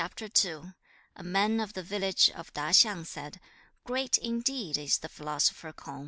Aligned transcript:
CHAP. 0.01 0.19
II. 0.43 0.55
1. 0.55 0.75
A 1.17 1.23
man 1.23 1.59
of 1.59 1.73
the 1.73 1.83
village 1.83 2.31
of 2.31 2.51
Ta 2.53 2.69
hsiang 2.71 3.05
said, 3.05 3.39
'Great 3.83 4.17
indeed 4.17 4.75
is 4.75 4.97
the 4.97 5.07
philosopher 5.09 5.71
K'ung! 5.71 5.99